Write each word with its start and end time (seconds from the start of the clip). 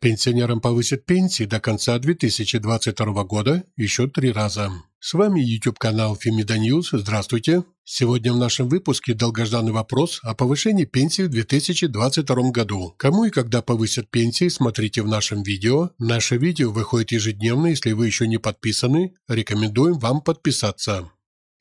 Пенсионерам 0.00 0.62
повысят 0.62 1.04
пенсии 1.04 1.44
до 1.44 1.60
конца 1.60 1.98
2022 1.98 3.24
года 3.24 3.64
еще 3.76 4.08
три 4.08 4.32
раза. 4.32 4.70
С 4.98 5.12
вами 5.12 5.40
YouTube-канал 5.40 6.16
Фемида 6.16 6.56
News. 6.56 6.98
Здравствуйте. 6.98 7.64
Сегодня 7.84 8.32
в 8.32 8.38
нашем 8.38 8.70
выпуске 8.70 9.12
долгожданный 9.12 9.72
вопрос 9.72 10.20
о 10.22 10.34
повышении 10.34 10.86
пенсии 10.86 11.22
в 11.22 11.28
2022 11.28 12.50
году. 12.50 12.94
Кому 12.96 13.26
и 13.26 13.30
когда 13.30 13.60
повысят 13.60 14.10
пенсии, 14.10 14.48
смотрите 14.48 15.02
в 15.02 15.06
нашем 15.06 15.42
видео. 15.42 15.90
Наше 15.98 16.38
видео 16.38 16.70
выходит 16.70 17.12
ежедневно, 17.12 17.66
если 17.66 17.92
вы 17.92 18.06
еще 18.06 18.26
не 18.26 18.38
подписаны. 18.38 19.12
Рекомендуем 19.28 19.98
вам 19.98 20.22
подписаться. 20.22 21.10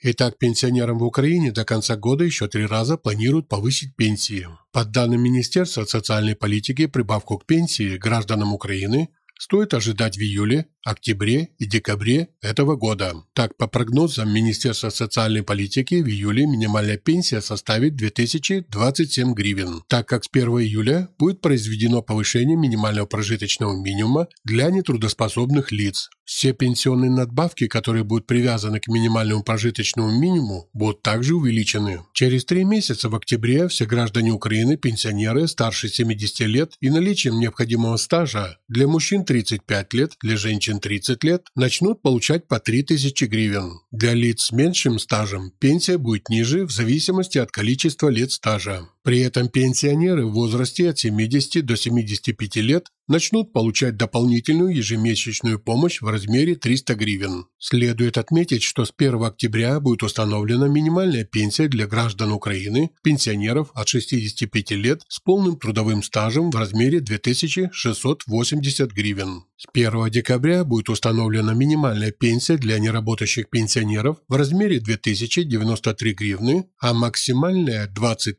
Итак, 0.01 0.37
пенсионерам 0.37 0.97
в 0.97 1.03
Украине 1.03 1.51
до 1.51 1.65
конца 1.65 1.97
года 1.97 2.23
еще 2.23 2.47
три 2.47 2.65
раза 2.65 2.95
планируют 2.95 3.49
повысить 3.49 3.97
пенсии. 3.97 4.47
По 4.71 4.85
данным 4.85 5.21
Министерства 5.21 5.83
социальной 5.83 6.35
политики, 6.35 6.87
прибавку 6.87 7.37
к 7.37 7.45
пенсии 7.45 7.97
гражданам 7.97 8.53
Украины 8.53 9.09
стоит 9.39 9.73
ожидать 9.73 10.17
в 10.17 10.19
июле, 10.19 10.67
октябре 10.83 11.49
и 11.57 11.65
декабре 11.65 12.29
этого 12.41 12.75
года. 12.75 13.13
Так, 13.33 13.57
по 13.57 13.67
прогнозам 13.67 14.31
Министерства 14.31 14.89
социальной 14.89 15.43
политики, 15.43 15.95
в 15.95 16.07
июле 16.07 16.45
минимальная 16.45 16.97
пенсия 16.97 17.41
составит 17.41 17.95
2027 17.95 19.33
гривен, 19.33 19.81
так 19.87 20.07
как 20.07 20.25
с 20.25 20.29
1 20.31 20.47
июля 20.59 21.09
будет 21.17 21.41
произведено 21.41 22.01
повышение 22.01 22.57
минимального 22.57 23.05
прожиточного 23.05 23.81
минимума 23.81 24.27
для 24.43 24.69
нетрудоспособных 24.69 25.71
лиц. 25.71 26.09
Все 26.25 26.53
пенсионные 26.53 27.09
надбавки, 27.09 27.67
которые 27.67 28.03
будут 28.03 28.27
привязаны 28.27 28.79
к 28.79 28.87
минимальному 28.87 29.41
прожиточному 29.41 30.11
минимуму, 30.11 30.69
будут 30.73 31.01
также 31.01 31.33
увеличены. 31.33 32.03
Через 32.13 32.45
три 32.45 32.65
месяца 32.65 33.09
в 33.09 33.15
октябре 33.15 33.67
все 33.67 33.85
граждане 33.85 34.31
Украины, 34.31 34.77
пенсионеры 34.77 35.47
старше 35.47 35.89
70 35.89 36.41
лет 36.41 36.73
и 36.81 36.91
наличием 36.91 37.39
необходимого 37.39 37.97
стажа 37.97 38.59
для 38.67 38.87
мужчин 38.87 39.25
35 39.29 39.93
лет, 39.93 40.13
для 40.23 40.37
женщин 40.37 40.79
30 40.79 41.23
лет, 41.23 41.43
начнут 41.55 42.01
получать 42.01 42.47
по 42.47 42.59
3000 42.59 43.25
гривен. 43.25 43.79
Для 43.91 44.15
лиц 44.15 44.45
с 44.45 44.51
меньшим 44.51 44.97
стажем 44.97 45.51
пенсия 45.59 45.99
будет 45.99 46.29
ниже 46.29 46.65
в 46.65 46.71
зависимости 46.71 47.37
от 47.37 47.51
количества 47.51 48.09
лет 48.09 48.31
стажа. 48.31 48.89
При 49.03 49.19
этом 49.19 49.47
пенсионеры 49.47 50.25
в 50.25 50.31
возрасте 50.31 50.89
от 50.89 50.97
70 50.97 51.63
до 51.63 51.77
75 51.77 52.55
лет 52.55 52.87
начнут 53.09 53.51
получать 53.51 53.97
дополнительную 53.97 54.75
ежемесячную 54.75 55.59
помощь 55.59 56.01
в 56.01 56.07
размере 56.07 56.55
300 56.55 56.95
гривен. 56.95 57.45
Следует 57.57 58.17
отметить, 58.17 58.63
что 58.63 58.85
с 58.85 58.93
1 58.95 59.23
октября 59.23 59.79
будет 59.79 60.03
установлена 60.03 60.67
минимальная 60.67 61.25
пенсия 61.25 61.67
для 61.67 61.87
граждан 61.87 62.31
Украины, 62.31 62.91
пенсионеров 63.03 63.71
от 63.73 63.89
65 63.89 64.71
лет 64.71 65.01
с 65.09 65.19
полным 65.19 65.57
трудовым 65.57 66.03
стажем 66.03 66.51
в 66.51 66.55
размере 66.55 67.01
2680 67.01 68.91
гривен. 68.91 69.43
С 69.57 69.65
1 69.73 70.09
декабря 70.09 70.63
будет 70.63 70.87
установлена 70.87 71.53
минимальная 71.53 72.11
пенсия 72.11 72.55
для 72.55 72.79
неработающих 72.79 73.49
пенсионеров 73.49 74.17
в 74.29 74.35
размере 74.35 74.79
2093 74.79 76.13
гривны, 76.13 76.69
а 76.79 76.93
максимальная 76.93 77.87
20 77.87 78.37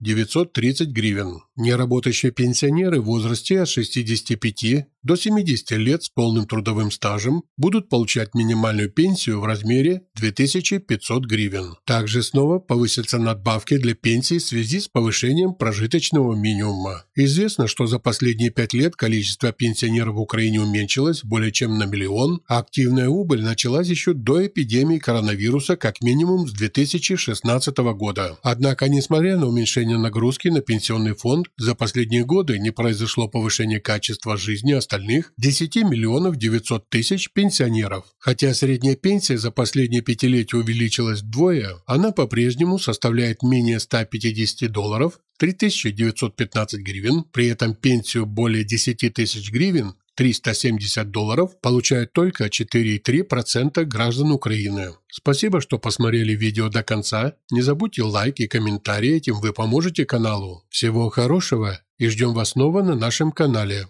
930 0.00 0.88
гривен. 0.88 1.42
Неработающие 1.56 2.32
пенсионеры 2.32 3.00
в 3.00 3.04
возрасте 3.04 3.60
от 3.60 3.68
65 3.68 4.86
до 5.04 5.16
70 5.16 5.70
лет 5.72 6.02
с 6.02 6.08
полным 6.08 6.46
трудовым 6.46 6.90
стажем 6.90 7.44
будут 7.58 7.90
получать 7.90 8.34
минимальную 8.34 8.90
пенсию 8.90 9.38
в 9.40 9.44
размере 9.44 10.02
2500 10.14 11.26
гривен. 11.26 11.76
Также 11.84 12.22
снова 12.22 12.58
повысятся 12.58 13.18
надбавки 13.18 13.76
для 13.76 13.94
пенсий 13.94 14.38
в 14.38 14.42
связи 14.42 14.80
с 14.80 14.88
повышением 14.88 15.54
прожиточного 15.54 16.34
минимума. 16.34 17.04
Известно, 17.14 17.68
что 17.68 17.86
за 17.86 17.98
последние 17.98 18.50
пять 18.50 18.72
лет 18.72 18.96
количество 18.96 19.52
пенсионеров 19.52 20.14
в 20.14 20.20
Украине 20.20 20.62
уменьшилось 20.62 21.22
более 21.22 21.52
чем 21.52 21.78
на 21.78 21.84
миллион, 21.84 22.40
а 22.48 22.60
активная 22.60 23.10
убыль 23.10 23.42
началась 23.42 23.88
еще 23.88 24.14
до 24.14 24.46
эпидемии 24.46 24.98
коронавируса 24.98 25.76
как 25.76 26.00
минимум 26.00 26.48
с 26.48 26.52
2016 26.52 27.76
года. 27.94 28.38
Однако, 28.42 28.88
несмотря 28.88 29.36
на 29.36 29.48
уменьшение 29.48 29.98
нагрузки 29.98 30.48
на 30.48 30.62
пенсионный 30.62 31.14
фонд, 31.14 31.48
за 31.58 31.74
последние 31.74 32.24
годы 32.24 32.58
не 32.58 32.70
произошло 32.70 33.28
повышение 33.28 33.80
качества 33.80 34.38
жизни 34.38 34.72
остальных 34.72 34.93
остальных 34.94 35.32
10 35.38 35.76
миллионов 35.84 36.36
900 36.36 36.88
тысяч 36.88 37.32
пенсионеров. 37.32 38.04
Хотя 38.18 38.54
средняя 38.54 38.94
пенсия 38.94 39.36
за 39.38 39.50
последние 39.50 40.02
пятилетия 40.02 40.56
увеличилась 40.56 41.20
вдвое, 41.20 41.70
она 41.86 42.12
по-прежнему 42.12 42.78
составляет 42.78 43.42
менее 43.42 43.80
150 43.80 44.70
долларов, 44.70 45.18
3915 45.38 46.80
гривен, 46.80 47.24
при 47.32 47.48
этом 47.48 47.74
пенсию 47.74 48.26
более 48.26 48.64
10 48.64 49.12
тысяч 49.12 49.50
гривен 49.50 49.94
370 50.16 51.10
долларов 51.10 51.60
получают 51.60 52.12
только 52.12 52.46
4,3% 52.46 53.84
граждан 53.84 54.30
Украины. 54.30 54.94
Спасибо, 55.10 55.60
что 55.60 55.78
посмотрели 55.78 56.36
видео 56.36 56.68
до 56.68 56.84
конца. 56.84 57.34
Не 57.50 57.62
забудьте 57.62 58.04
лайк 58.04 58.38
и 58.38 58.46
комментарий, 58.46 59.16
этим 59.16 59.40
вы 59.40 59.52
поможете 59.52 60.04
каналу. 60.04 60.62
Всего 60.68 61.10
хорошего 61.10 61.80
и 61.98 62.06
ждем 62.06 62.32
вас 62.32 62.50
снова 62.50 62.82
на 62.82 62.94
нашем 62.94 63.32
канале. 63.32 63.88